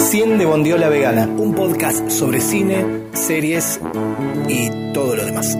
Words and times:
Cien 0.00 0.38
de 0.38 0.44
Bondiola 0.44 0.88
Vegana, 0.88 1.28
un 1.28 1.54
podcast 1.54 2.10
sobre 2.10 2.40
cine, 2.40 3.06
series 3.12 3.80
y 4.48 4.92
todo 4.92 5.14
lo 5.14 5.24
demás. 5.24 5.56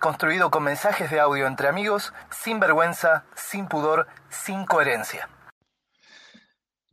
Construido 0.00 0.50
con 0.50 0.62
mensajes 0.62 1.10
de 1.10 1.20
audio 1.20 1.46
entre 1.46 1.68
amigos, 1.68 2.14
sin 2.30 2.58
vergüenza, 2.58 3.26
sin 3.36 3.68
pudor, 3.68 4.06
sin 4.30 4.64
coherencia. 4.64 5.28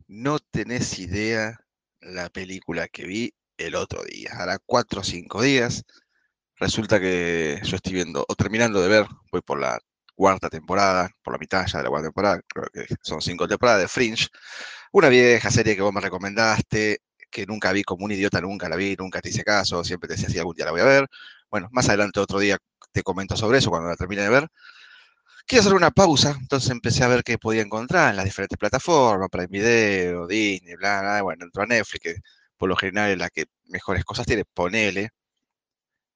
No 0.06 0.38
tenés 0.38 0.98
idea 0.98 1.58
la 2.00 2.28
película 2.28 2.86
que 2.88 3.06
vi 3.06 3.32
el 3.56 3.76
otro 3.76 4.02
día. 4.04 4.32
Hará 4.34 4.58
cuatro 4.58 5.00
o 5.00 5.04
cinco 5.04 5.40
días. 5.40 5.84
Resulta 6.56 7.00
que 7.00 7.60
yo 7.62 7.76
estoy 7.76 7.94
viendo, 7.94 8.26
o 8.28 8.34
terminando 8.34 8.82
de 8.82 8.88
ver, 8.88 9.06
voy 9.32 9.40
por 9.40 9.58
la 9.58 9.80
cuarta 10.18 10.50
temporada, 10.50 11.10
por 11.22 11.34
la 11.34 11.38
mitad 11.38 11.64
ya 11.66 11.78
de 11.78 11.84
la 11.84 11.90
cuarta 11.90 12.08
temporada, 12.08 12.40
creo 12.48 12.66
que 12.72 12.86
son 13.02 13.22
cinco 13.22 13.46
temporadas 13.48 13.82
de 13.82 13.88
Fringe. 13.88 14.28
Una 14.92 15.08
vieja 15.08 15.50
serie 15.50 15.76
que 15.76 15.82
vos 15.82 15.92
me 15.92 16.00
recomendaste, 16.00 17.02
que 17.30 17.46
nunca 17.46 17.72
vi 17.72 17.84
como 17.84 18.04
un 18.04 18.12
idiota, 18.12 18.40
nunca 18.40 18.68
la 18.68 18.76
vi, 18.76 18.96
nunca 18.98 19.20
te 19.20 19.28
hice 19.30 19.44
caso, 19.44 19.84
siempre 19.84 20.08
te 20.08 20.14
decía 20.14 20.28
si 20.28 20.38
algún 20.38 20.56
día 20.56 20.64
la 20.66 20.72
voy 20.72 20.80
a 20.80 20.84
ver. 20.84 21.06
Bueno, 21.50 21.68
más 21.72 21.88
adelante 21.88 22.20
otro 22.20 22.40
día 22.40 22.58
te 22.92 23.02
comento 23.02 23.36
sobre 23.36 23.58
eso 23.58 23.70
cuando 23.70 23.88
la 23.90 23.96
termine 23.96 24.22
de 24.22 24.30
ver. 24.30 24.48
Quiero 25.46 25.62
hacer 25.62 25.74
una 25.74 25.90
pausa, 25.90 26.36
entonces 26.40 26.70
empecé 26.70 27.04
a 27.04 27.08
ver 27.08 27.22
qué 27.24 27.38
podía 27.38 27.62
encontrar 27.62 28.10
en 28.10 28.16
las 28.16 28.24
diferentes 28.24 28.58
plataformas, 28.58 29.28
Prime 29.30 29.46
Video, 29.48 30.26
Disney, 30.26 30.74
bla, 30.76 31.00
bla, 31.00 31.22
bueno, 31.22 31.44
entró 31.44 31.62
a 31.62 31.66
Netflix, 31.66 32.00
que 32.02 32.16
por 32.56 32.68
lo 32.68 32.76
general 32.76 33.10
es 33.12 33.18
la 33.18 33.30
que 33.30 33.46
mejores 33.66 34.04
cosas 34.04 34.26
tiene, 34.26 34.44
ponele, 34.44 35.10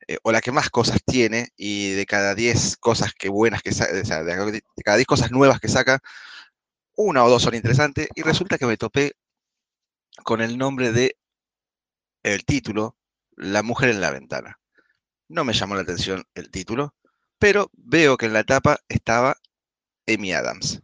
eh, 0.09 0.19
o 0.23 0.33
la 0.33 0.41
que 0.41 0.53
más 0.53 0.71
cosas 0.71 1.01
tiene, 1.05 1.49
y 1.57 1.93
de 1.93 2.07
cada 2.07 2.35
10 2.35 2.77
cosas 2.79 3.13
que 3.15 3.29
buenas 3.29 3.63
que 3.63 3.71
o 3.71 3.73
sea, 3.73 4.23
de 4.23 4.63
cada 4.85 4.97
10 4.97 5.07
cosas 5.07 5.31
nuevas 5.31 5.61
que 5.61 5.69
saca, 5.69 6.01
una 6.95 7.25
o 7.25 7.31
dos 7.31 7.43
son 7.43 7.55
interesantes, 7.55 8.09
y 8.15 8.23
resulta 8.23 8.59
que 8.59 8.67
me 8.67 8.77
topé 8.77 9.13
con 10.25 10.41
el 10.41 10.59
nombre 10.59 10.93
de 10.93 11.17
el 12.23 12.45
título, 12.45 12.97
La 13.37 13.63
mujer 13.63 13.91
en 13.91 14.01
la 14.01 14.11
ventana. 14.11 14.61
No 15.29 15.45
me 15.45 15.55
llamó 15.55 15.75
la 15.75 15.83
atención 15.83 16.25
el 16.35 16.51
título, 16.51 16.95
pero 17.39 17.71
veo 17.75 18.17
que 18.17 18.27
en 18.27 18.35
la 18.35 18.45
tapa 18.45 18.79
estaba 18.89 19.37
Amy 20.07 20.33
Adams. 20.33 20.81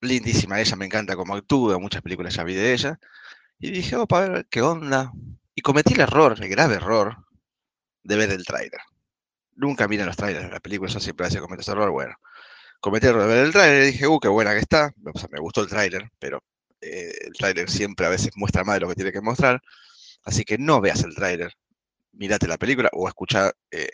Lindísima 0.00 0.60
ella, 0.60 0.76
me 0.76 0.86
encanta 0.86 1.16
cómo 1.16 1.34
actúa, 1.34 1.78
muchas 1.78 2.02
películas 2.02 2.34
ya 2.34 2.44
vi 2.44 2.54
de 2.54 2.72
ella. 2.72 2.98
Y 3.58 3.70
dije, 3.70 3.96
oh, 3.96 4.06
para 4.06 4.28
ver 4.28 4.46
qué 4.48 4.62
onda. 4.62 5.12
Y 5.54 5.62
cometí 5.62 5.94
el 5.94 6.00
error, 6.00 6.36
el 6.40 6.48
grave 6.48 6.76
error, 6.76 7.25
de 8.06 8.16
ver 8.16 8.30
el 8.30 8.44
tráiler. 8.44 8.80
Nunca 9.54 9.88
miren 9.88 10.06
los 10.06 10.16
trailers 10.16 10.46
de 10.46 10.52
la 10.52 10.60
película, 10.60 10.90
yo 10.90 11.00
siempre 11.00 11.26
hacía 11.26 11.40
cometer 11.40 11.60
ese 11.62 11.72
error. 11.72 11.90
Bueno, 11.90 12.14
cometí 12.80 13.06
el 13.06 13.10
error 13.14 13.28
de 13.28 13.34
ver 13.34 13.46
el 13.46 13.52
tráiler 13.52 13.82
y 13.82 13.86
dije, 13.92 14.06
uh, 14.06 14.20
qué 14.20 14.28
buena 14.28 14.52
que 14.52 14.60
está. 14.60 14.92
O 15.12 15.18
sea, 15.18 15.28
me 15.32 15.40
gustó 15.40 15.62
el 15.62 15.68
tráiler, 15.68 16.10
pero 16.18 16.42
eh, 16.80 17.12
el 17.26 17.32
tráiler 17.32 17.70
siempre 17.70 18.06
a 18.06 18.10
veces 18.10 18.30
muestra 18.36 18.64
más 18.64 18.76
de 18.76 18.80
lo 18.80 18.88
que 18.88 18.94
tiene 18.94 19.12
que 19.12 19.20
mostrar. 19.20 19.60
Así 20.24 20.44
que 20.44 20.58
no 20.58 20.80
veas 20.80 21.02
el 21.04 21.14
tráiler, 21.14 21.52
mírate 22.12 22.46
la 22.48 22.58
película 22.58 22.90
o 22.92 23.08
escucha 23.08 23.52
eh, 23.70 23.88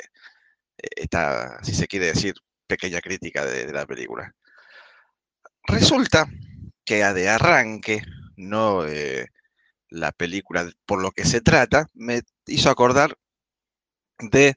esta, 0.77 1.63
si 1.63 1.75
se 1.75 1.87
quiere 1.87 2.07
decir, 2.07 2.35
pequeña 2.67 3.01
crítica 3.01 3.45
de, 3.45 3.67
de 3.67 3.73
la 3.73 3.87
película. 3.87 4.35
Resulta 5.65 6.29
que 6.85 7.05
a 7.05 7.15
de 7.15 7.29
arranque, 7.29 8.03
no 8.37 8.87
eh, 8.87 9.29
la 9.89 10.11
película 10.11 10.69
por 10.87 11.01
lo 11.01 11.13
que 11.13 11.25
se 11.25 11.41
trata, 11.41 11.87
me 11.95 12.23
hizo 12.47 12.71
acordar 12.71 13.17
de 14.31 14.55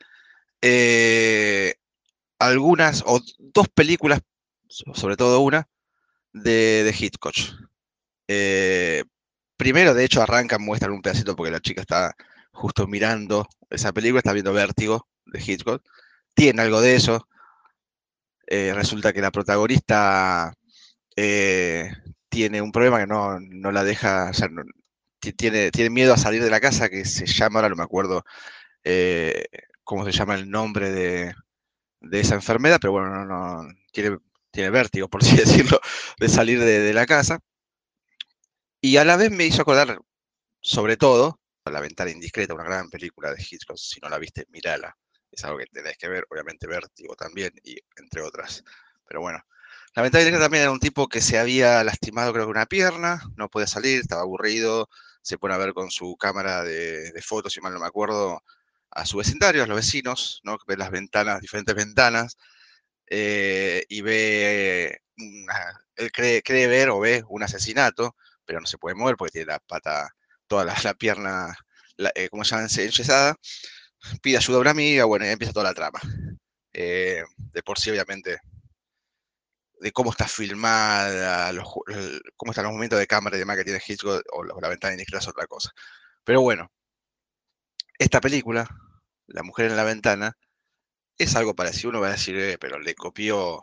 eh, 0.62 1.76
algunas 2.40 3.04
o 3.08 3.22
dos 3.40 3.70
películas, 3.70 4.22
sobre 4.70 5.18
todo 5.18 5.42
una, 5.42 5.68
de, 6.34 6.84
de 6.86 6.96
Hitchcock. 6.98 7.36
Eh, 8.28 9.04
primero, 9.58 9.94
de 9.94 10.06
hecho, 10.06 10.22
arrancan, 10.22 10.64
muestran 10.64 10.94
un 10.94 11.02
pedacito 11.02 11.36
porque 11.36 11.52
la 11.52 11.62
chica 11.62 11.82
está 11.82 12.16
justo 12.52 12.88
mirando 12.88 13.48
esa 13.70 13.94
película, 13.94 14.20
está 14.20 14.34
viendo 14.34 14.54
Vértigo 14.54 15.08
de 15.26 15.42
Hitchcock. 15.46 15.84
Tiene 16.36 16.62
algo 16.64 16.82
de 16.82 16.96
eso. 16.96 17.28
Eh, 18.48 18.74
resulta 18.74 19.14
que 19.14 19.22
la 19.22 19.32
protagonista 19.32 20.54
tiene 22.30 22.62
un 22.62 22.72
problema 22.72 23.00
que 23.00 23.08
no, 23.08 23.40
no 23.40 23.72
la 23.72 23.84
deja, 23.84 24.30
o 24.32 24.34
sea, 24.34 24.48
no- 24.50 24.64
ti- 25.20 25.34
tiene, 25.34 25.72
tiene 25.72 25.90
miedo 25.90 26.14
a 26.14 26.18
salir 26.18 26.44
de 26.44 26.50
la 26.50 26.60
casa, 26.60 26.90
que 26.90 27.06
se 27.06 27.26
llama, 27.26 27.60
ahora 27.60 27.70
no 27.70 27.76
me 27.78 27.84
acuerdo 27.84 28.24
eh, 28.86 29.46
cómo 29.84 30.06
se 30.06 30.12
llama 30.12 30.36
el 30.36 30.50
nombre 30.50 30.92
de, 30.92 31.36
de 32.02 32.20
esa 32.20 32.36
enfermedad, 32.36 32.78
pero 32.80 32.94
bueno, 32.94 33.10
no, 33.10 33.26
no, 33.26 33.74
tiene, 33.92 34.18
tiene 34.52 34.70
vértigo, 34.70 35.10
por 35.10 35.22
así 35.24 35.36
decirlo, 35.36 35.80
de 36.20 36.30
salir 36.30 36.60
de, 36.60 36.94
la 36.94 37.06
casa. 37.06 37.40
Y 38.82 38.98
a 38.98 39.06
la 39.06 39.18
vez 39.18 39.32
me 39.32 39.46
hizo 39.46 39.62
acordar, 39.62 40.00
sobre 40.62 40.98
todo, 40.98 41.40
La 41.66 41.82
ventana 41.82 42.12
indiscreta, 42.12 42.54
una 42.54 42.64
gran 42.64 42.90
película 42.90 43.34
de 43.34 43.42
Hitchcock, 43.42 43.78
si 43.78 44.00
no 44.00 44.10
la 44.10 44.20
viste, 44.20 44.46
mírala. 44.50 44.96
Es 45.32 45.44
algo 45.44 45.58
que 45.58 45.66
tenés 45.66 45.98
que 45.98 46.08
ver, 46.08 46.26
obviamente 46.30 46.68
Vértigo 46.68 47.16
también, 47.16 47.52
y 47.64 47.78
entre 47.98 48.22
otras. 48.22 48.64
Pero 49.08 49.22
bueno, 49.22 49.40
La 49.96 50.04
ventana 50.04 50.22
indiscreta 50.24 50.46
también 50.46 50.64
era 50.64 50.72
un 50.72 50.80
tipo 50.80 51.08
que 51.08 51.22
se 51.22 51.40
había 51.40 51.84
lastimado, 51.84 52.34
creo 52.34 52.46
que 52.46 52.52
una 52.52 52.68
pierna, 52.68 53.24
no 53.36 53.50
podía 53.50 53.68
salir, 53.68 54.02
estaba 54.02 54.22
aburrido, 54.22 54.90
se 55.22 55.38
pone 55.40 55.56
a 55.56 55.58
ver 55.58 55.74
con 55.74 55.90
su 55.92 56.16
cámara 56.18 56.64
de, 56.64 57.12
de 57.12 57.22
fotos, 57.24 57.54
si 57.54 57.62
mal 57.62 57.74
no 57.74 57.80
me 57.80 57.88
acuerdo, 57.88 58.44
a 58.96 59.06
su 59.06 59.18
vecindario, 59.18 59.64
a 59.64 59.68
los 59.68 59.76
vecinos, 59.78 60.42
¿no? 60.44 60.58
Ve 60.68 60.78
las 60.78 60.90
ventanas, 60.90 61.42
diferentes 61.42 61.76
ventanas, 61.76 62.38
eh, 63.08 63.86
y 63.90 64.02
ve, 64.02 65.00
él 65.96 66.12
cree, 66.12 66.42
cree 66.42 66.68
ver 66.68 66.90
o 66.90 67.00
ve 67.00 67.24
un 67.30 67.44
asesinato, 67.44 68.16
pero 68.46 68.60
no 68.62 68.68
se 68.68 68.78
puede 68.78 68.96
mover 68.96 69.18
porque 69.18 69.34
tiene 69.34 69.48
la 69.48 69.60
pata, 69.60 70.10
toda 70.48 70.66
la, 70.66 70.76
pierna, 70.96 71.56
eh, 72.16 72.30
¿cómo 72.30 72.44
se 72.44 72.56
llama? 72.56 72.68
Enyesada. 72.78 73.36
Pide 74.22 74.38
ayuda 74.38 74.58
a 74.58 74.62
una 74.62 74.72
amiga, 74.72 75.06
bueno, 75.06 75.26
y 75.26 75.30
empieza 75.30 75.54
toda 75.54 75.66
la 75.66 75.74
trama. 75.74 76.00
Eh, 76.74 77.24
de 77.38 77.64
por 77.64 77.80
sí, 77.80 77.90
obviamente, 77.92 78.40
de 79.80 79.92
cómo 79.92 80.12
está 80.12 80.28
filmada, 80.28 81.52
cómo 82.38 82.52
están 82.52 82.64
los 82.66 82.72
movimientos 82.72 83.00
de 83.00 83.08
cámara 83.08 83.36
y 83.36 83.40
demás 83.40 83.58
que 83.58 83.64
tiene 83.66 83.82
Hitchcock, 83.86 84.24
o 84.34 84.44
la, 84.44 84.54
la 84.62 84.70
ventana 84.70 84.94
indiscreta 84.94 85.20
es 85.20 85.28
otra 85.28 85.48
cosa. 85.48 85.72
Pero 86.24 86.42
bueno, 86.42 86.72
esta 88.00 88.22
película, 88.22 88.68
La 89.28 89.44
mujer 89.44 89.68
en 89.68 89.78
la 89.78 89.84
ventana, 89.84 90.38
es 91.18 91.36
algo 91.36 91.56
parecido. 91.56 91.90
Uno 91.92 92.02
va 92.02 92.10
a 92.10 92.12
decir, 92.14 92.38
"Eh, 92.38 92.58
pero 92.60 92.80
le 92.80 92.96
copió, 92.96 93.62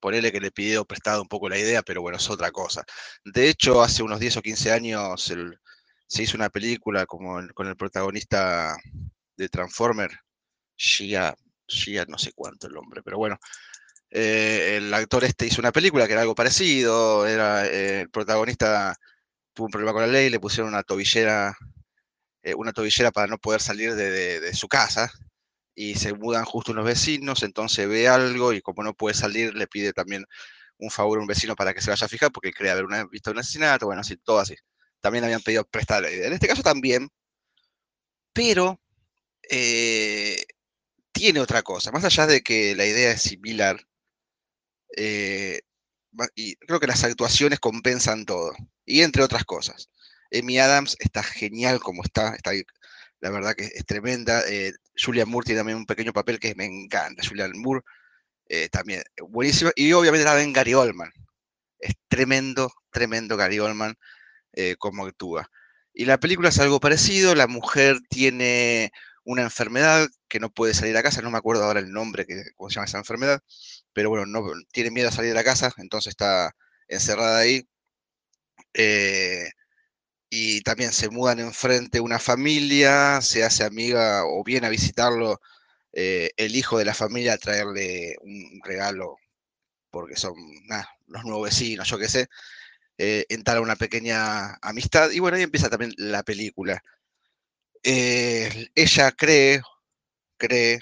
ponele 0.00 0.32
que 0.32 0.40
le 0.40 0.50
pidió 0.52 0.84
prestado 0.86 1.22
un 1.22 1.28
poco 1.28 1.48
la 1.48 1.58
idea, 1.58 1.82
pero 1.82 2.02
bueno, 2.02 2.18
es 2.18 2.30
otra 2.30 2.50
cosa. 2.52 2.84
De 3.24 3.48
hecho, 3.50 3.82
hace 3.82 4.02
unos 4.02 4.20
10 4.20 4.36
o 4.38 4.42
15 4.42 4.72
años 4.72 5.32
se 6.06 6.22
hizo 6.22 6.36
una 6.36 6.50
película 6.50 7.06
como 7.06 7.40
con 7.54 7.66
el 7.68 7.76
protagonista 7.76 8.76
de 9.36 9.48
Transformer, 9.48 10.10
Shia, 10.76 11.34
Shia 11.68 12.06
no 12.08 12.18
sé 12.18 12.32
cuánto 12.34 12.66
el 12.68 12.74
nombre, 12.74 13.02
pero 13.04 13.18
bueno, 13.18 13.38
eh, 14.10 14.76
el 14.78 14.92
actor 14.94 15.24
este 15.24 15.46
hizo 15.46 15.60
una 15.60 15.72
película 15.72 16.06
que 16.06 16.12
era 16.14 16.22
algo 16.22 16.34
parecido, 16.34 17.26
era 17.26 17.66
eh, 17.66 18.02
el 18.02 18.10
protagonista 18.10 18.96
tuvo 19.54 19.66
un 19.66 19.72
problema 19.72 19.92
con 19.94 20.02
la 20.02 20.08
ley, 20.08 20.30
le 20.30 20.40
pusieron 20.40 20.70
una 20.72 20.82
tobillera, 20.84 21.56
eh, 22.50 22.54
una 22.54 22.72
tobillera 22.72 23.10
para 23.10 23.26
no 23.26 23.38
poder 23.38 23.60
salir 23.60 23.94
de, 23.94 24.54
su 24.54 24.68
casa 24.68 25.10
y 25.74 25.96
se 25.96 26.14
mudan 26.14 26.44
justo 26.44 26.72
unos 26.72 26.84
vecinos, 26.84 27.42
entonces 27.42 27.88
ve 27.88 28.08
algo 28.08 28.52
y 28.52 28.62
como 28.62 28.82
no 28.82 28.94
puede 28.94 29.14
salir, 29.14 29.54
le 29.54 29.66
pide 29.66 29.92
también 29.92 30.24
un 30.78 30.90
favor 30.90 31.18
a 31.18 31.20
un 31.22 31.26
vecino 31.26 31.54
para 31.56 31.74
que 31.74 31.80
se 31.82 31.90
vaya 31.90 32.06
a 32.06 32.08
fijar 32.08 32.32
porque 32.32 32.52
cree 32.52 32.70
haber 32.70 32.84
una, 32.84 33.04
visto 33.06 33.30
un 33.30 33.38
asesinato, 33.38 33.86
bueno, 33.86 34.00
así, 34.00 34.16
todo 34.16 34.40
así. 34.40 34.56
También 35.00 35.24
habían 35.24 35.42
pedido 35.42 35.64
prestar 35.64 36.04
idea. 36.04 36.26
En 36.26 36.32
este 36.32 36.48
caso 36.48 36.62
también, 36.62 37.08
pero 38.32 38.80
eh, 39.50 40.44
tiene 41.12 41.40
otra 41.40 41.62
cosa, 41.62 41.92
más 41.92 42.04
allá 42.04 42.26
de 42.26 42.42
que 42.42 42.74
la 42.74 42.86
idea 42.86 43.12
es 43.12 43.22
similar, 43.22 43.86
eh, 44.96 45.60
y 46.34 46.56
creo 46.56 46.80
que 46.80 46.86
las 46.86 47.04
actuaciones 47.04 47.60
compensan 47.60 48.24
todo, 48.24 48.52
y 48.84 49.02
entre 49.02 49.22
otras 49.22 49.44
cosas. 49.44 49.90
Amy 50.32 50.58
Adams 50.58 50.96
está 50.98 51.22
genial 51.22 51.80
como 51.80 52.02
está, 52.02 52.34
está 52.34 52.52
la 53.20 53.30
verdad 53.30 53.54
que 53.54 53.64
es 53.64 53.84
tremenda. 53.86 54.42
eh, 54.48 54.72
Julian 54.96 55.28
Moore 55.28 55.46
tiene 55.46 55.60
también 55.60 55.78
un 55.78 55.86
pequeño 55.86 56.12
papel 56.12 56.38
que 56.38 56.54
me 56.54 56.64
encanta. 56.66 57.26
Julian 57.26 57.52
Moore 57.58 57.82
eh, 58.48 58.68
también 58.70 59.02
buenísimo. 59.28 59.70
Y 59.76 59.92
obviamente 59.92 60.24
también 60.26 60.52
Gary 60.52 60.74
Oldman. 60.74 61.12
Es 61.80 61.94
tremendo, 62.08 62.72
tremendo 62.90 63.36
Gary 63.36 63.60
Oldman 63.60 63.96
eh, 64.54 64.76
como 64.78 65.06
actúa. 65.06 65.50
Y 65.94 66.06
la 66.06 66.18
película 66.20 66.50
es 66.50 66.58
algo 66.60 66.80
parecido. 66.80 67.34
La 67.34 67.48
mujer 67.48 67.98
tiene 68.10 68.92
una 69.24 69.42
enfermedad 69.42 70.08
que 70.28 70.40
no 70.40 70.50
puede 70.50 70.74
salir 70.74 70.96
a 70.96 71.02
casa. 71.02 71.22
No 71.22 71.30
me 71.30 71.38
acuerdo 71.38 71.64
ahora 71.64 71.80
el 71.80 71.92
nombre, 71.92 72.26
que, 72.26 72.44
cómo 72.56 72.70
se 72.70 72.76
llama 72.76 72.86
esa 72.86 72.98
enfermedad. 72.98 73.42
Pero 73.92 74.10
bueno, 74.10 74.26
no, 74.26 74.44
tiene 74.72 74.90
miedo 74.90 75.08
a 75.08 75.12
salir 75.12 75.30
de 75.30 75.36
la 75.36 75.44
casa, 75.44 75.72
entonces 75.78 76.10
está 76.12 76.54
encerrada 76.88 77.38
ahí. 77.40 77.68
Y 80.30 80.60
también 80.62 80.92
se 80.92 81.10
mudan 81.10 81.40
enfrente 81.40 82.00
una 82.00 82.18
familia, 82.18 83.20
se 83.22 83.44
hace 83.44 83.64
amiga 83.64 84.24
o 84.26 84.44
viene 84.44 84.66
a 84.66 84.70
visitarlo 84.70 85.40
eh, 85.92 86.30
el 86.36 86.56
hijo 86.56 86.78
de 86.78 86.84
la 86.84 86.94
familia 86.94 87.34
a 87.34 87.38
traerle 87.38 88.16
un 88.22 88.60
regalo 88.64 89.16
porque 89.90 90.16
son 90.16 90.34
los 91.06 91.24
nuevos 91.24 91.44
vecinos, 91.44 91.88
yo 91.88 91.98
qué 91.98 92.08
sé, 92.08 92.28
eh, 92.98 93.26
una 93.60 93.76
pequeña 93.76 94.54
amistad 94.62 95.10
y 95.10 95.20
bueno, 95.20 95.36
ahí 95.36 95.42
empieza 95.44 95.70
también 95.70 95.92
la 95.96 96.22
película. 96.22 96.82
Eh, 97.82 98.68
ella 98.74 99.12
cree, 99.12 99.62
cree, 100.38 100.80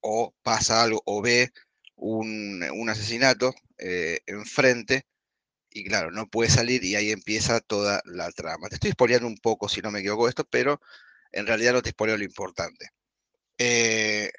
o 0.00 0.34
pasa 0.42 0.82
algo, 0.82 1.02
o 1.06 1.22
ve 1.22 1.52
un, 1.96 2.88
asesinato 2.90 3.54
eh, 3.78 4.20
enfrente, 4.26 5.06
y 5.74 5.84
claro, 5.84 6.10
no 6.10 6.28
puede 6.28 6.50
salir 6.50 6.84
y 6.84 6.96
ahí 6.96 7.10
empieza 7.10 7.60
toda 7.60 8.02
la 8.04 8.30
trama. 8.32 8.68
Te 8.68 8.76
estoy 8.76 8.92
spoileando 8.92 9.26
un 9.26 9.38
poco, 9.38 9.68
si 9.68 9.80
no 9.80 9.90
me 9.90 10.00
equivoco, 10.00 10.28
esto, 10.28 10.44
pero 10.44 10.80
en 11.32 11.46
realidad 11.46 11.72
no 11.74 11.82
te 11.82 11.90
spoileo 11.90 12.18
lo 12.18 12.24
importante. 12.24 12.90
Eh, 13.58 14.30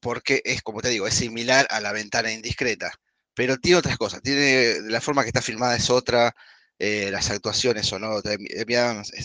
porque 0.00 0.42
es, 0.44 0.62
como 0.62 0.82
te 0.82 0.90
digo, 0.90 1.06
es 1.06 1.14
similar 1.14 1.66
a 1.70 1.80
la 1.80 1.92
ventana 1.92 2.32
indiscreta, 2.32 2.92
pero 3.34 3.58
tiene 3.58 3.78
otras 3.78 3.98
cosas. 3.98 4.22
Tiene, 4.22 4.80
la 4.82 5.00
forma 5.00 5.22
que 5.22 5.28
está 5.28 5.42
filmada 5.42 5.76
es 5.76 5.90
otra, 5.90 6.34
eh, 6.78 7.10
las 7.10 7.30
actuaciones 7.30 7.86
son 7.86 8.04
otras. 8.04 8.36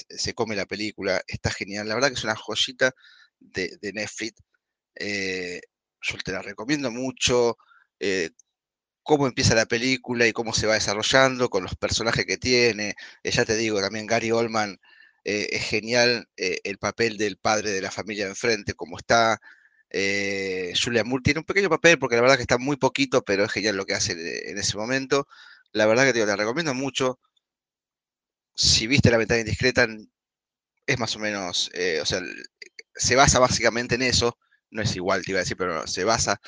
se 0.09 0.33
come 0.33 0.55
la 0.55 0.65
película, 0.65 1.21
está 1.27 1.51
genial. 1.51 1.87
La 1.87 1.95
verdad 1.95 2.09
que 2.09 2.15
es 2.15 2.23
una 2.23 2.35
joyita 2.35 2.91
de, 3.39 3.77
Netflix. 3.93 4.41
Eh, 4.95 5.61
yo 6.01 6.17
te 6.19 6.31
la 6.31 6.41
recomiendo 6.41 6.91
mucho. 6.91 7.57
Cómo 9.03 9.27
empieza 9.27 9.55
la 9.55 9.65
película 9.65 10.27
y 10.27 10.33
cómo 10.33 10.53
se 10.53 10.67
va 10.67 10.75
desarrollando 10.75 11.49
con 11.49 11.63
los 11.63 11.75
personajes 11.75 12.25
que 12.25 12.37
tiene. 12.37 12.95
ya 13.23 13.45
te 13.45 13.55
digo, 13.57 13.81
también 13.81 14.07
Gary 14.07 14.31
Oldman 14.31 14.79
eh, 15.25 15.49
es 15.51 15.63
genial 15.63 16.27
eh, 16.37 16.59
el 16.63 16.77
papel 16.77 17.17
del 17.17 17.37
padre 17.37 17.71
de 17.71 17.81
la 17.81 17.91
familia 17.91 18.25
de 18.25 18.31
enfrente, 18.31 18.73
como 18.73 18.97
está. 18.97 19.39
Eh, 19.89 20.73
Julia 20.81 21.03
Moore 21.03 21.23
tiene 21.23 21.39
un 21.41 21.45
pequeño 21.45 21.69
papel 21.69 21.99
porque 21.99 22.15
la 22.15 22.23
verdad 22.23 22.37
que 22.37 22.43
está 22.43 22.57
muy 22.57 22.77
poquito, 22.77 23.23
pero 23.23 23.45
es 23.45 23.51
genial 23.51 23.77
lo 23.77 23.85
que 23.85 23.93
hace 23.95 24.13
en 24.49 24.57
ese 24.57 24.77
momento. 24.77 25.27
La 25.71 25.85
verdad 25.85 26.05
que 26.05 26.13
te, 26.13 26.25
la 26.25 26.35
recomiendo 26.35 26.73
mucho. 26.73 27.19
Si 28.55 28.87
viste 28.87 29.11
La 29.11 29.17
ventana 29.17 29.41
indiscreta, 29.41 29.87
es 30.85 30.99
más 30.99 31.15
o 31.15 31.19
menos, 31.19 31.71
o 32.01 32.05
sea, 32.05 32.21
se 32.95 33.15
basa 33.15 33.39
básicamente 33.39 33.95
en 33.95 34.03
eso. 34.03 34.37
No 34.69 34.81
es 34.81 34.95
igual, 34.95 35.23
te 35.23 35.31
iba 35.31 35.39
a 35.39 35.43
decir, 35.43 35.57
pero 35.57 35.87
se 35.87 36.03
basa 36.03 36.39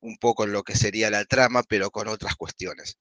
un 0.00 0.18
poco 0.18 0.44
en 0.44 0.52
lo 0.52 0.62
que 0.62 0.76
sería 0.76 1.10
la 1.10 1.24
trama, 1.24 1.62
pero 1.62 1.90
con 1.90 2.08
otras 2.08 2.36
cuestiones. 2.36 2.98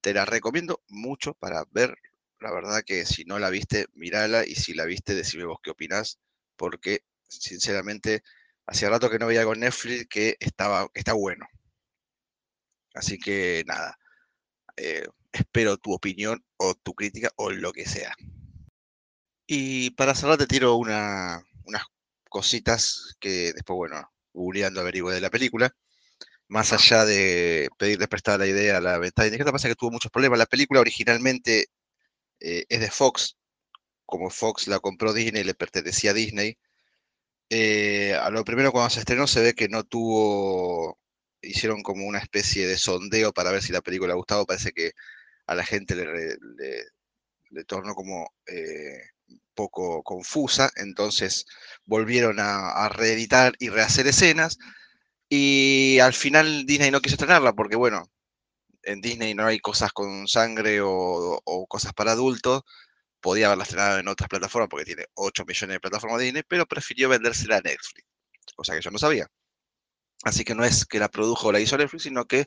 Te 0.00 0.14
la 0.14 0.24
recomiendo 0.24 0.82
mucho 0.88 1.34
para 1.34 1.64
ver 1.70 1.96
la 2.42 2.52
verdad 2.52 2.82
que 2.84 3.06
si 3.06 3.24
no 3.24 3.38
la 3.38 3.50
viste, 3.50 3.86
mírala 3.94 4.44
y 4.44 4.56
si 4.56 4.74
la 4.74 4.84
viste, 4.84 5.14
decime 5.14 5.44
vos 5.44 5.60
qué 5.62 5.70
opinás, 5.70 6.18
porque 6.56 7.04
sinceramente 7.28 8.22
hacía 8.66 8.90
rato 8.90 9.08
que 9.10 9.18
no 9.18 9.26
veía 9.26 9.44
con 9.44 9.60
Netflix 9.60 10.06
que 10.08 10.36
estaba, 10.40 10.88
está 10.94 11.12
bueno. 11.14 11.46
Así 12.94 13.18
que 13.18 13.64
nada, 13.66 13.98
eh, 14.76 15.06
espero 15.32 15.78
tu 15.78 15.92
opinión 15.92 16.44
o 16.56 16.74
tu 16.74 16.94
crítica 16.94 17.30
o 17.36 17.50
lo 17.50 17.72
que 17.72 17.86
sea. 17.86 18.14
Y 19.46 19.90
para 19.90 20.14
cerrar 20.14 20.38
te 20.38 20.46
tiro 20.46 20.76
una, 20.76 21.42
unas 21.64 21.84
cositas 22.28 23.16
que 23.20 23.52
después, 23.52 23.76
bueno, 23.76 24.11
googleando 24.32 24.80
averigué 24.80 25.12
de 25.14 25.20
la 25.20 25.30
película. 25.30 25.74
Más 26.48 26.72
allá 26.72 27.04
de 27.06 27.70
pedirle 27.78 28.08
prestar 28.08 28.38
la 28.40 28.46
idea 28.46 28.78
a 28.78 28.80
la 28.80 28.98
ventana 28.98 29.26
indiscreta, 29.28 29.52
pasa 29.52 29.68
que 29.68 29.74
tuvo 29.74 29.90
muchos 29.92 30.10
problemas. 30.10 30.38
La 30.38 30.46
película 30.46 30.80
originalmente 30.80 31.68
eh, 32.40 32.64
es 32.68 32.80
de 32.80 32.90
Fox, 32.90 33.36
como 34.06 34.30
Fox 34.30 34.68
la 34.68 34.80
compró 34.80 35.12
Disney, 35.14 35.44
le 35.44 35.54
pertenecía 35.54 36.10
a 36.12 36.14
Disney. 36.14 36.58
Eh, 37.50 38.14
a 38.14 38.30
lo 38.30 38.44
primero 38.44 38.72
cuando 38.72 38.90
se 38.90 39.00
estrenó 39.00 39.26
se 39.26 39.42
ve 39.42 39.54
que 39.54 39.68
no 39.68 39.84
tuvo, 39.84 40.98
hicieron 41.42 41.82
como 41.82 42.06
una 42.06 42.18
especie 42.18 42.66
de 42.66 42.78
sondeo 42.78 43.32
para 43.32 43.52
ver 43.52 43.62
si 43.62 43.72
la 43.72 43.82
película 43.82 44.14
gustaba, 44.14 44.44
parece 44.46 44.72
que 44.72 44.92
a 45.46 45.54
la 45.54 45.64
gente 45.64 45.94
le, 45.96 47.64
tornó 47.66 47.94
como 47.94 48.32
eh, 48.46 49.02
poco 49.54 50.02
confusa, 50.02 50.70
entonces 50.76 51.46
volvieron 51.84 52.36
a, 52.40 52.88
reeditar 52.88 53.54
y 53.58 53.68
rehacer 53.68 54.06
escenas, 54.06 54.58
y 55.28 55.98
al 56.00 56.12
final 56.14 56.66
Disney 56.66 56.90
no 56.90 57.00
quiso 57.00 57.14
estrenarla 57.14 57.52
porque 57.54 57.76
bueno, 57.76 58.10
en 58.82 59.00
Disney 59.00 59.34
no 59.34 59.46
hay 59.46 59.60
cosas 59.60 59.92
con 59.92 60.28
sangre 60.28 60.80
o, 60.82 61.66
cosas 61.68 61.92
para 61.94 62.12
adultos, 62.12 62.62
podía 63.20 63.46
haberla 63.46 63.64
estrenado 63.64 63.98
en 63.98 64.08
otras 64.08 64.28
plataformas 64.28 64.68
porque 64.70 64.84
tiene 64.84 65.06
8 65.14 65.44
millones 65.46 65.74
de 65.76 65.80
plataformas 65.80 66.18
de 66.18 66.24
Disney, 66.26 66.42
pero 66.48 66.66
prefirió 66.66 67.08
vendérsela 67.08 67.58
a 67.58 67.60
Netflix, 67.60 68.06
cosa 68.56 68.74
que 68.74 68.82
yo 68.82 68.90
no 68.90 68.98
sabía. 68.98 69.28
Así 70.24 70.44
que 70.44 70.54
no 70.54 70.64
es 70.64 70.84
que 70.86 70.98
la 71.00 71.08
produjo 71.08 71.48
o 71.48 71.52
la 71.52 71.60
hizo 71.60 71.76
Netflix, 71.76 72.04
sino 72.04 72.26
que 72.26 72.46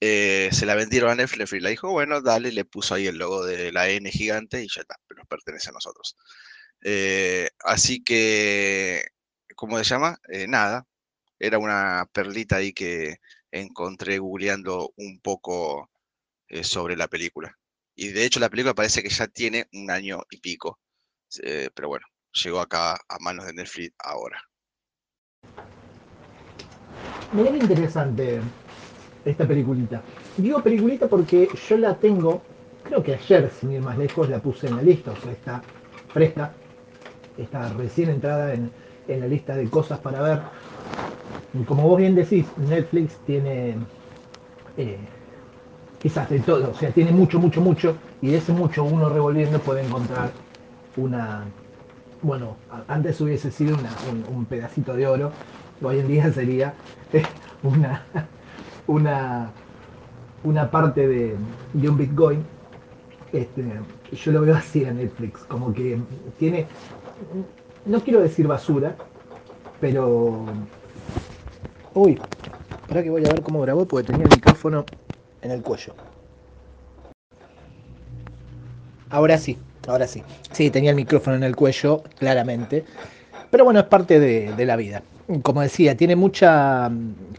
eh, 0.00 0.48
se 0.52 0.64
la 0.66 0.76
vendieron 0.76 1.10
a 1.10 1.14
Netflix, 1.16 1.40
Netflix 1.40 1.62
la 1.62 1.70
dijo, 1.70 1.90
bueno, 1.90 2.20
dale, 2.20 2.52
le 2.52 2.64
puso 2.64 2.94
ahí 2.94 3.06
el 3.08 3.18
logo 3.18 3.44
de 3.44 3.72
la 3.72 3.88
N 3.88 4.08
gigante 4.10 4.62
y 4.62 4.68
ya 4.68 4.82
está, 4.82 4.96
nos 5.16 5.26
pertenece 5.26 5.70
a 5.70 5.72
nosotros. 5.72 6.16
Eh, 6.82 7.50
así 7.64 8.04
que, 8.04 9.08
¿cómo 9.56 9.76
se 9.78 9.84
llama? 9.84 10.18
Eh, 10.28 10.46
nada, 10.46 10.86
era 11.38 11.58
una 11.58 12.08
perlita 12.12 12.56
ahí 12.56 12.72
que, 12.72 13.16
encontré 13.50 14.18
googleando 14.18 14.92
un 14.96 15.20
poco 15.20 15.90
sobre 16.62 16.96
la 16.96 17.08
película. 17.08 17.56
Y 17.94 18.08
de 18.08 18.26
hecho 18.26 18.40
la 18.40 18.50
película 18.50 18.74
parece 18.74 19.02
que 19.02 19.08
ya 19.08 19.26
tiene 19.26 19.66
un 19.72 19.90
año 19.90 20.20
y 20.30 20.36
pico. 20.40 20.78
Pero 21.40 21.88
bueno, 21.88 22.06
llegó 22.32 22.60
acá 22.60 22.92
a 23.08 23.18
manos 23.20 23.46
de 23.46 23.54
Netflix 23.54 23.94
ahora. 23.98 24.38
Qué 27.32 27.56
interesante 27.56 28.42
esta 29.24 29.46
peliculita. 29.46 30.02
Digo 30.36 30.62
peliculita 30.62 31.08
porque 31.08 31.48
yo 31.68 31.76
la 31.76 31.94
tengo, 31.94 32.42
creo 32.82 33.02
que 33.02 33.14
ayer, 33.14 33.50
sin 33.58 33.72
ir 33.72 33.80
más 33.80 33.98
lejos, 33.98 34.28
la 34.28 34.38
puse 34.38 34.68
en 34.68 34.76
la 34.76 34.82
lista, 34.82 35.12
o 35.12 35.16
sea, 35.16 35.32
está 35.32 35.62
fresca, 36.08 36.52
está 37.36 37.68
recién 37.70 38.10
entrada 38.10 38.54
en, 38.54 38.70
en 39.08 39.20
la 39.20 39.26
lista 39.26 39.56
de 39.56 39.68
cosas 39.68 39.98
para 39.98 40.22
ver 40.22 40.38
como 41.66 41.82
vos 41.88 41.98
bien 41.98 42.14
decís, 42.14 42.46
Netflix 42.56 43.16
tiene 43.26 43.74
eh, 44.76 44.98
quizás 46.00 46.28
de 46.30 46.40
todo, 46.40 46.70
o 46.70 46.74
sea, 46.74 46.90
tiene 46.90 47.10
mucho, 47.10 47.38
mucho, 47.38 47.60
mucho, 47.60 47.96
y 48.20 48.28
de 48.28 48.38
ese 48.38 48.52
mucho 48.52 48.84
uno 48.84 49.08
revolviendo 49.08 49.58
puede 49.58 49.84
encontrar 49.84 50.30
una, 50.96 51.44
bueno, 52.22 52.56
antes 52.86 53.20
hubiese 53.20 53.50
sido 53.50 53.76
un, 54.30 54.44
pedacito 54.44 54.94
de 54.94 55.06
oro, 55.06 55.32
hoy 55.82 56.00
en 56.00 56.08
día 56.08 56.32
sería 56.32 56.74
una, 57.62 58.04
una, 58.88 59.52
una 60.44 60.70
parte 60.70 61.06
de, 61.06 61.36
un 61.74 61.96
Bitcoin. 61.96 62.44
Este, 63.32 63.62
yo 64.12 64.32
lo 64.32 64.40
veo 64.40 64.56
así 64.56 64.84
en 64.84 64.96
Netflix, 64.96 65.40
como 65.44 65.72
que 65.72 65.98
tiene, 66.38 66.66
no 67.84 68.00
quiero 68.00 68.20
decir 68.20 68.46
basura, 68.46 68.96
pero 69.80 70.46
Uy, 72.00 72.16
ahora 72.88 73.02
que 73.02 73.10
voy 73.10 73.24
a 73.26 73.30
ver 73.30 73.42
cómo 73.42 73.60
grabó 73.62 73.84
porque 73.84 74.06
tenía 74.06 74.24
el 74.24 74.30
micrófono 74.30 74.84
en 75.42 75.50
el 75.50 75.62
cuello. 75.62 75.94
Ahora 79.10 79.36
sí, 79.36 79.58
ahora 79.88 80.06
sí. 80.06 80.22
Sí, 80.52 80.70
tenía 80.70 80.90
el 80.90 80.96
micrófono 80.96 81.36
en 81.36 81.42
el 81.42 81.56
cuello, 81.56 82.04
claramente. 82.18 82.84
Pero 83.50 83.64
bueno, 83.64 83.80
es 83.80 83.86
parte 83.86 84.20
de, 84.20 84.64
la 84.64 84.76
vida. 84.76 85.02
Como 85.42 85.60
decía, 85.60 85.96
tiene 85.96 86.16
mucha, 86.16 86.90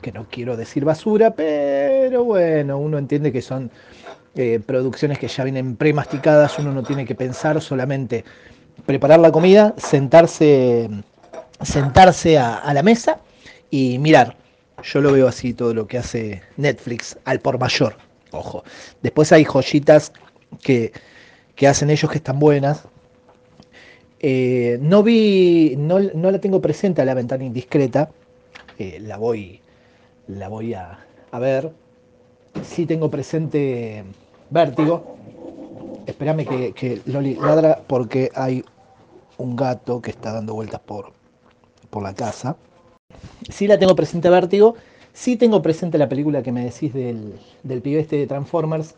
que 0.01 0.11
no 0.11 0.27
quiero 0.29 0.55
decir 0.55 0.85
basura, 0.85 1.31
pero 1.31 2.23
bueno, 2.23 2.77
uno 2.77 2.97
entiende 2.97 3.31
que 3.31 3.41
son 3.41 3.71
eh, 4.35 4.59
producciones 4.63 5.17
que 5.17 5.27
ya 5.27 5.43
vienen 5.43 5.75
premasticadas, 5.75 6.59
uno 6.59 6.71
no 6.71 6.83
tiene 6.83 7.05
que 7.05 7.15
pensar, 7.15 7.59
solamente 7.61 8.23
preparar 8.85 9.19
la 9.19 9.31
comida, 9.31 9.73
sentarse, 9.77 10.89
sentarse 11.61 12.37
a 12.37 12.71
la 12.73 12.83
mesa 12.83 13.19
y 13.71 13.97
mirar. 13.97 14.37
Yo 14.83 15.01
lo 15.01 15.11
veo 15.11 15.27
así 15.27 15.53
todo 15.53 15.73
lo 15.73 15.87
que 15.87 15.97
hace 15.97 16.41
Netflix 16.57 17.17
al 17.25 17.39
por 17.39 17.59
mayor. 17.59 17.97
Ojo. 18.31 18.63
Después 19.01 19.31
hay 19.31 19.43
joyitas 19.43 20.13
que, 20.61 20.91
hacen 21.67 21.89
ellos 21.89 22.09
que 22.09 22.17
están 22.17 22.39
buenas. 22.39 22.83
Eh, 24.19 24.77
no 24.81 25.01
vi, 25.01 25.75
no, 25.77 25.99
la 25.99 26.39
tengo 26.39 26.61
presente 26.61 27.01
a 27.01 27.05
la 27.05 27.13
ventana 27.13 27.43
indiscreta. 27.43 28.11
Eh, 28.77 28.99
la 28.99 29.17
voy, 29.17 29.61
la 30.27 30.49
voy 30.49 30.73
a, 30.73 30.99
ver. 31.39 31.71
Sí 32.63 32.85
tengo 32.85 33.09
presente 33.09 34.03
Vértigo. 34.49 35.15
Espérame 36.05 36.45
que, 36.45 36.73
que, 36.73 37.01
Loli 37.05 37.35
ladra 37.35 37.81
porque 37.85 38.31
hay 38.33 38.63
un 39.37 39.55
gato 39.55 40.01
que 40.01 40.09
está 40.09 40.33
dando 40.33 40.53
vueltas 40.53 40.81
por, 40.81 41.13
por 41.89 42.03
la 42.03 42.13
casa. 42.13 42.57
Sí 43.49 43.67
la 43.67 43.77
tengo 43.77 43.95
presente 43.95 44.29
Vértigo. 44.29 44.75
Sí 45.13 45.37
tengo 45.37 45.61
presente 45.61 45.97
la 45.97 46.09
película 46.09 46.43
que 46.43 46.51
me 46.51 46.65
decís 46.65 46.93
del, 46.93 47.33
del 47.63 47.81
pibe 47.81 48.01
este 48.01 48.17
de 48.17 48.27
Transformers. 48.27 48.95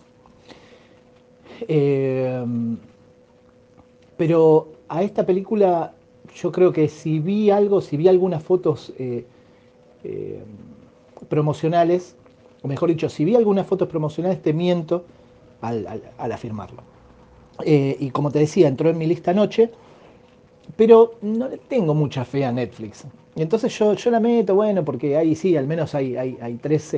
Eh, 1.67 2.43
pero 4.17 4.69
a 4.91 5.03
esta 5.03 5.25
película 5.25 5.93
yo 6.35 6.51
creo 6.51 6.73
que 6.73 6.89
si 6.89 7.19
vi 7.19 7.49
algo, 7.49 7.79
si 7.79 7.95
vi 7.95 8.09
algunas 8.09 8.43
fotos 8.43 8.93
eh, 8.99 9.25
eh, 10.03 10.43
promocionales, 11.29 12.17
o 12.61 12.67
mejor 12.67 12.89
dicho, 12.89 13.07
si 13.07 13.23
vi 13.23 13.35
algunas 13.35 13.65
fotos 13.65 13.87
promocionales, 13.87 14.41
te 14.41 14.51
miento 14.51 15.05
al, 15.61 16.03
afirmarlo. 16.17 16.83
Eh, 17.63 17.95
y 17.99 18.09
como 18.11 18.31
te 18.31 18.39
decía, 18.39 18.67
entró 18.67 18.89
en 18.89 18.97
mi 18.97 19.07
lista 19.07 19.31
anoche, 19.31 19.71
pero 20.75 21.13
no 21.21 21.47
le 21.47 21.57
tengo 21.57 21.93
mucha 21.93 22.25
fe 22.25 22.43
a 22.43 22.51
Netflix. 22.51 23.05
Y 23.35 23.41
entonces 23.41 23.77
yo, 23.79 23.93
yo 23.93 24.11
la 24.11 24.19
meto, 24.19 24.55
bueno, 24.55 24.83
porque 24.83 25.15
ahí 25.15 25.35
sí, 25.35 25.55
al 25.55 25.67
menos 25.67 25.95
hay, 25.95 26.17
hay, 26.17 26.37
hay 26.41 26.55
tres, 26.55 26.93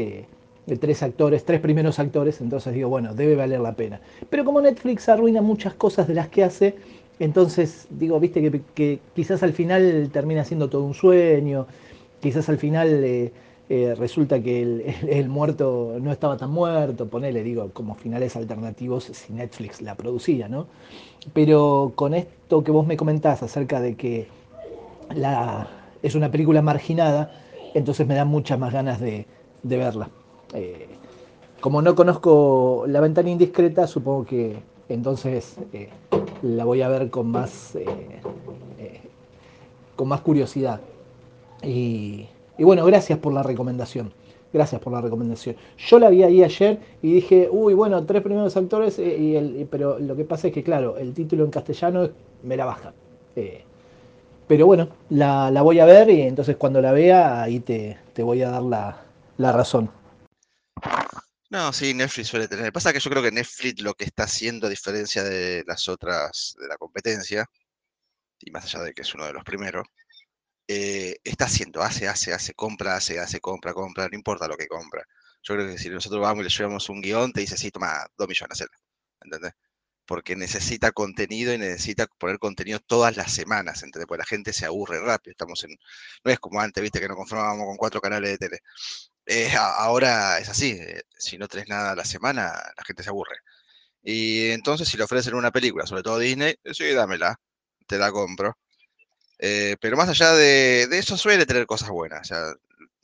tres 0.79 1.03
actores, 1.03 1.45
tres 1.45 1.59
primeros 1.59 1.99
actores, 1.99 2.41
entonces 2.41 2.73
digo, 2.73 2.89
bueno, 2.89 3.13
debe 3.13 3.35
valer 3.35 3.59
la 3.59 3.75
pena. 3.75 4.01
Pero 4.31 4.43
como 4.43 4.61
Netflix 4.61 5.07
arruina 5.09 5.43
muchas 5.43 5.75
cosas 5.75 6.07
de 6.07 6.15
las 6.15 6.29
que 6.29 6.43
hace, 6.43 6.75
entonces 7.23 7.87
digo, 7.89 8.19
viste 8.19 8.63
que, 8.75 8.99
quizás 9.15 9.43
al 9.43 9.53
final 9.53 10.09
termina 10.11 10.43
siendo 10.43 10.69
todo 10.69 10.83
un 10.83 10.93
sueño, 10.93 11.67
quizás 12.19 12.49
al 12.49 12.57
final 12.57 12.89
eh, 12.89 13.31
eh, 13.69 13.95
resulta 13.97 14.41
que 14.41 14.61
el, 15.07 15.29
muerto 15.29 15.95
no 16.01 16.11
estaba 16.11 16.35
tan 16.35 16.51
muerto, 16.51 17.07
ponele, 17.07 17.41
digo, 17.41 17.69
como 17.71 17.95
finales 17.95 18.35
alternativos 18.35 19.05
si 19.05 19.31
Netflix 19.31 19.81
la 19.81 19.95
producía, 19.95 20.49
¿no? 20.49 20.67
Pero 21.33 21.93
con 21.95 22.13
esto 22.13 22.61
que 22.61 22.71
vos 22.71 22.85
me 22.85 22.97
comentás 22.97 23.41
acerca 23.41 23.79
de 23.79 23.95
que 23.95 24.27
es 26.01 26.15
una 26.15 26.29
película 26.29 26.61
marginada, 26.61 27.31
entonces 27.73 28.05
me 28.05 28.15
dan 28.15 28.27
muchas 28.27 28.59
más 28.59 28.73
ganas 28.73 28.99
de, 28.99 29.25
verla. 29.63 30.09
Eh, 30.53 30.89
como 31.61 31.81
no 31.81 31.95
conozco 31.95 32.83
La 32.85 32.99
ventana 32.99 33.29
indiscreta, 33.29 33.87
supongo 33.87 34.25
que 34.25 34.57
entonces 34.89 35.55
la 36.43 36.65
voy 36.65 36.81
a 36.83 36.89
ver 36.89 37.09
con 37.09 37.31
más, 37.31 37.75
con 39.95 40.07
más 40.07 40.21
curiosidad. 40.21 40.79
Y, 41.63 42.27
bueno, 42.59 42.85
gracias 42.85 43.17
por 43.19 43.33
la 43.33 43.41
recomendación. 43.41 44.11
Gracias 44.51 44.79
por 44.81 44.93
la 44.93 45.01
recomendación. 45.01 45.55
Yo 45.77 45.97
la 45.97 46.09
vi 46.09 46.21
ahí 46.21 46.43
ayer 46.43 46.77
y 47.01 47.13
dije, 47.13 47.49
uy, 47.51 47.73
bueno, 47.73 48.05
tres 48.05 48.21
primeros 48.21 48.55
actores, 48.55 48.99
eh, 48.99 49.17
y 49.17 49.35
el, 49.35 49.67
pero 49.71 49.97
lo 49.97 50.15
que 50.15 50.25
pasa 50.25 50.47
es 50.47 50.53
que, 50.53 50.61
claro, 50.61 50.97
el 50.97 51.13
título 51.13 51.43
en 51.43 51.49
castellano 51.49 52.09
me 52.43 52.55
la 52.55 52.65
baja. 52.65 52.93
Eh, 53.35 53.63
pero 54.47 54.67
bueno, 54.67 54.89
la, 55.09 55.49
voy 55.63 55.79
a 55.79 55.85
ver 55.85 56.09
y 56.11 56.21
entonces 56.21 56.55
cuando 56.57 56.81
la 56.81 56.91
vea, 56.91 57.41
ahí 57.41 57.61
te, 57.61 57.97
voy 58.19 58.43
a 58.43 58.51
dar 58.51 58.61
la, 59.37 59.51
razón. 59.51 59.89
No, 61.53 61.71
sí, 61.71 61.93
Netflix 61.93 62.29
suele 62.29 62.47
tener. 62.47 62.73
Pasa 62.73 62.91
que 62.91 62.99
yo 62.99 63.09
creo 63.11 63.21
que 63.21 63.31
Netflix 63.31 63.81
lo 63.83 63.93
que 63.93 64.05
está 64.05 64.23
haciendo, 64.23 64.65
a 64.67 64.69
diferencia 64.71 65.23
de 65.23 65.63
las 65.67 65.87
otras 65.87 66.55
de 66.59 66.67
la 66.67 66.77
competencia, 66.77 67.45
y 68.39 68.51
más 68.51 68.65
allá 68.65 68.83
de 68.85 68.93
que 68.93 69.03
es 69.03 69.13
uno 69.15 69.25
de 69.25 69.33
los 69.33 69.43
primeros, 69.43 69.85
eh, 70.67 71.17
está 71.23 71.45
haciendo, 71.45 71.81
hace, 71.83 72.07
hace, 72.07 72.33
hace, 72.33 72.53
compra, 72.55 72.95
hace, 72.97 73.19
hace, 73.19 73.39
compra, 73.41 73.73
compra, 73.73 74.07
no 74.09 74.15
importa 74.17 74.47
lo 74.47 74.57
que 74.57 74.67
compra. 74.67 75.03
Yo 75.43 75.55
creo 75.55 75.67
que 75.67 75.77
si 75.79 75.89
nosotros 75.89 76.21
vamos 76.21 76.41
y 76.41 76.45
le 76.45 76.49
llevamos 76.49 76.89
un 76.89 77.01
guion, 77.01 77.33
te 77.33 77.41
dice, 77.41 77.57
sí, 77.57 77.71
toma 77.71 78.07
dos 78.17 78.27
millones, 78.27 78.53
hacerlo. 78.53 78.77
¿entendés? 79.21 79.53
Porque 80.05 80.35
necesita 80.35 80.91
contenido 80.93 81.53
y 81.53 81.59
necesita 81.59 82.07
poner 82.19 82.39
contenido 82.39 82.79
todas 82.79 83.17
las 83.17 83.33
semanas, 83.33 83.83
¿entendés? 83.83 84.07
Porque 84.07 84.19
la 84.21 84.25
gente 84.27 84.53
se 84.53 84.65
aburre 84.67 84.99
rápido, 85.01 85.31
estamos 85.33 85.63
en, 85.65 85.71
no 86.25 86.31
es 86.31 86.39
como 86.39 86.61
antes, 86.61 86.81
viste, 86.83 86.99
que 87.01 87.07
nos 87.09 87.17
conformábamos 87.17 87.65
con 87.67 87.77
cuatro 87.77 88.01
canales 88.01 88.31
de 88.31 88.37
tele. 88.39 88.59
Eh, 89.25 89.51
ahora 89.57 90.39
es 90.39 90.49
así, 90.49 90.71
eh, 90.71 91.03
si 91.17 91.37
no 91.37 91.47
tenés 91.47 91.69
nada 91.69 91.91
a 91.91 91.95
la 91.95 92.05
semana, 92.05 92.43
la 92.77 92.83
gente 92.85 93.03
se 93.03 93.09
aburre. 93.09 93.37
Y 94.03 94.51
entonces 94.51 94.87
si 94.89 94.97
le 94.97 95.03
ofrecen 95.05 95.35
una 95.35 95.51
película, 95.51 95.85
sobre 95.87 96.03
todo 96.03 96.19
Disney, 96.19 96.55
sí, 96.73 96.91
dámela, 96.91 97.39
te 97.87 97.97
la 97.97 98.11
compro. 98.11 98.57
Eh, 99.39 99.77
pero 99.81 99.97
más 99.97 100.09
allá 100.09 100.33
de, 100.33 100.83
eso, 100.91 101.17
suele 101.17 101.45
tener 101.45 101.65
cosas 101.65 101.89
buenas. 101.89 102.31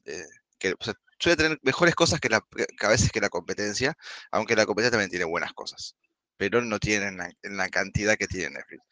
Eh, 0.05 0.25
que, 0.57 0.75
suele 1.19 1.38
tener 1.38 1.59
mejores 1.63 1.95
cosas 1.95 2.19
que, 2.19 2.29
la, 2.29 2.45
a 2.81 2.88
veces 2.88 3.11
que 3.11 3.21
la 3.21 3.29
competencia, 3.29 3.97
aunque 4.31 4.55
la 4.55 4.65
competencia 4.65 4.91
también 4.91 5.09
tiene 5.09 5.25
buenas 5.25 5.53
cosas. 5.53 5.95
Pero 6.38 6.61
no 6.61 6.79
tienen 6.79 7.19
en 7.43 7.57
la 7.57 7.69
cantidad 7.69 8.17
que 8.17 8.27
tiene 8.27 8.51
Netflix. 8.51 8.83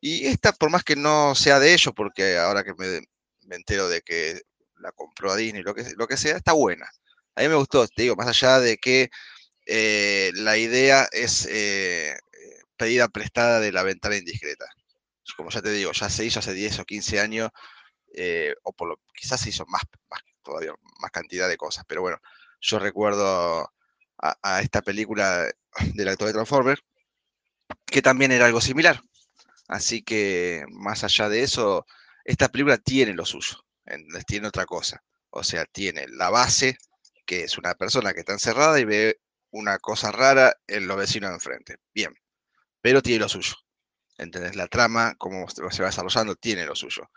Y 0.00 0.26
esta, 0.26 0.52
por 0.52 0.70
más 0.70 0.84
que 0.84 0.96
no 0.96 1.34
sea 1.34 1.58
de 1.58 1.72
ellos, 1.74 1.92
porque 1.96 2.38
ahora 2.38 2.64
que 2.64 2.74
me, 2.74 3.00
entero 3.54 3.88
de 3.88 4.02
que 4.02 4.42
la 4.78 4.92
compró 4.92 5.32
a 5.32 5.36
Disney, 5.36 5.62
lo 5.62 5.74
que, 5.74 5.84
lo 5.96 6.06
que 6.06 6.16
sea, 6.16 6.36
está 6.36 6.52
buena. 6.52 6.88
A 7.34 7.42
mí 7.42 7.48
me 7.48 7.54
gustó, 7.56 7.86
te 7.88 8.02
digo, 8.02 8.16
más 8.16 8.28
allá 8.28 8.60
de 8.60 8.78
que 8.78 9.10
eh, 9.66 10.32
la 10.34 10.56
idea 10.56 11.08
es 11.12 11.48
pedida 12.76 13.08
prestada 13.08 13.60
de 13.60 13.72
la 13.72 13.82
ventana 13.82 14.16
indiscreta 14.16 14.66
como 15.34 15.50
ya 15.50 15.62
te 15.62 15.70
digo, 15.70 15.92
ya 15.92 16.08
se 16.08 16.24
hizo 16.24 16.38
hace 16.38 16.52
10 16.52 16.80
o 16.80 16.84
15 16.84 17.20
años, 17.20 17.50
eh, 18.14 18.54
o 18.62 18.72
por 18.72 18.88
lo, 18.88 19.00
quizás 19.14 19.40
se 19.40 19.50
hizo 19.50 19.64
más, 19.66 19.82
todavía 20.42 20.72
más 21.00 21.10
cantidad 21.10 21.48
de 21.48 21.56
cosas, 21.56 21.84
pero 21.88 22.02
bueno, 22.02 22.18
yo 22.60 22.78
recuerdo 22.78 23.70
a, 24.18 24.60
esta 24.62 24.82
película 24.82 25.46
del 25.94 26.08
actor 26.08 26.28
de 26.28 26.34
Transformers, 26.34 26.82
que 27.84 28.02
también 28.02 28.32
era 28.32 28.46
algo 28.46 28.60
similar. 28.60 29.02
Así 29.68 30.02
que 30.02 30.64
más 30.70 31.04
allá 31.04 31.28
de 31.28 31.42
eso, 31.42 31.86
esta 32.24 32.48
película 32.48 32.78
tiene 32.78 33.12
lo 33.14 33.24
suyo, 33.26 33.64
tiene 34.26 34.48
otra 34.48 34.66
cosa. 34.66 35.02
O 35.30 35.42
sea, 35.44 35.64
tiene 35.66 36.06
la 36.08 36.30
base, 36.30 36.78
que 37.24 37.44
es 37.44 37.58
una 37.58 37.74
persona 37.74 38.12
que 38.12 38.20
está 38.20 38.32
encerrada 38.32 38.78
y 38.80 38.84
ve 38.84 39.20
una 39.50 39.78
cosa 39.78 40.12
rara 40.12 40.54
en 40.66 40.86
los 40.86 40.96
vecinos 40.96 41.30
de 41.30 41.34
enfrente. 41.34 41.76
Bien, 41.94 42.14
pero 42.80 43.02
tiene 43.02 43.20
lo 43.20 43.28
suyo. 43.28 43.54
¿entendés? 44.18 44.56
La 44.56 44.68
trama, 44.68 45.14
como 45.18 45.48
se 45.48 45.62
va 45.82 45.88
desarrollando, 45.88 46.36
tiene 46.36 46.64
lo 46.66 46.74
suyo. 46.74 47.10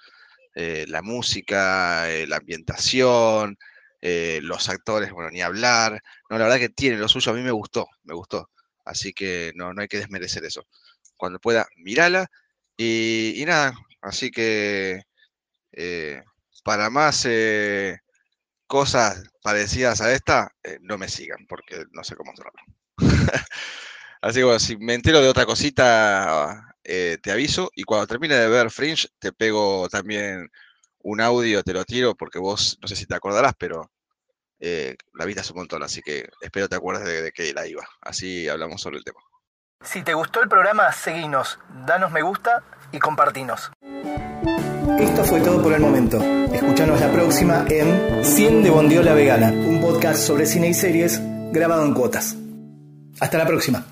Eh, 0.55 0.85
la 0.87 1.01
música, 1.01 2.09
eh, 2.11 2.27
la 2.27 2.37
ambientación, 2.37 3.57
eh, 4.01 4.39
los 4.43 4.69
actores, 4.69 5.11
bueno, 5.11 5.29
ni 5.31 5.41
hablar. 5.41 6.01
No, 6.29 6.37
la 6.37 6.45
verdad 6.45 6.59
que 6.59 6.69
tiene 6.69 6.97
lo 6.97 7.07
suyo, 7.07 7.31
a 7.31 7.35
mí 7.35 7.41
me 7.41 7.51
gustó, 7.51 7.87
me 8.03 8.13
gustó. 8.13 8.49
Así 8.85 9.13
que 9.13 9.51
no, 9.55 9.73
no 9.73 9.81
hay 9.81 9.87
que 9.87 9.97
desmerecer 9.99 10.43
eso. 10.45 10.65
Cuando 11.17 11.39
pueda, 11.39 11.67
mírala. 11.77 12.27
Y, 12.77 13.43
nada, 13.45 13.73
así 14.01 14.31
que 14.31 15.03
para 16.63 16.89
más 16.89 17.27
cosas 18.67 19.23
parecidas 19.41 20.01
a 20.01 20.11
esta, 20.13 20.51
no 20.81 20.97
me 20.97 21.07
sigan, 21.07 21.45
porque 21.47 21.85
no 21.91 22.03
sé 22.03 22.15
cómo 22.15 22.31
hacerlo. 22.31 22.51
Así 24.21 24.39
que 24.39 24.43
bueno, 24.43 24.59
si 24.59 24.77
me 24.77 24.93
entero 24.93 25.21
de 25.21 25.29
otra 25.29 25.45
cosita, 25.45 26.75
eh, 26.83 27.17
te 27.21 27.31
aviso 27.31 27.69
y 27.75 27.83
cuando 27.83 28.07
termine 28.07 28.35
de 28.35 28.49
ver 28.49 28.69
Fringe 28.71 29.07
te 29.19 29.31
pego 29.31 29.87
también 29.89 30.49
un 30.99 31.21
audio, 31.21 31.63
te 31.63 31.73
lo 31.73 31.85
tiro 31.85 32.15
porque 32.15 32.39
vos 32.39 32.77
no 32.81 32.87
sé 32.87 32.95
si 32.95 33.05
te 33.05 33.15
acordarás, 33.15 33.53
pero 33.57 33.91
eh, 34.59 34.97
la 35.13 35.25
viste 35.25 35.41
hace 35.41 35.53
un 35.53 35.59
montón, 35.59 35.83
así 35.83 36.01
que 36.01 36.27
espero 36.41 36.67
te 36.67 36.75
acuerdes 36.75 37.05
de, 37.05 37.31
que 37.31 37.53
la 37.53 37.65
iba. 37.65 37.87
Así 38.01 38.49
hablamos 38.49 38.81
sobre 38.81 38.97
el 38.97 39.03
tema. 39.03 39.19
Si 39.81 40.03
te 40.03 40.13
gustó 40.13 40.41
el 40.41 40.49
programa, 40.49 40.91
seguinos, 40.91 41.57
danos 41.85 42.11
me 42.11 42.21
gusta 42.21 42.63
y 42.91 42.99
compartinos. 42.99 43.71
Esto 44.97 45.23
fue 45.23 45.41
todo 45.41 45.61
por 45.61 45.73
el 45.73 45.81
momento. 45.81 46.21
Escuchanos 46.53 46.99
la 46.99 47.11
próxima 47.11 47.65
en 47.69 48.23
100 48.23 48.63
de 48.63 48.69
Bondiola 48.69 49.13
Vegana, 49.13 49.51
un 49.51 49.79
podcast 49.81 50.19
sobre 50.19 50.45
cine 50.45 50.69
y 50.69 50.73
series 50.73 51.21
grabado 51.51 51.85
en 51.85 51.93
cuotas. 51.93 52.35
Hasta 53.19 53.37
la 53.37 53.45
próxima. 53.45 53.85